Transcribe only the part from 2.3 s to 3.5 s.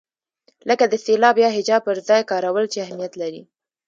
کارول چې اهمیت لري.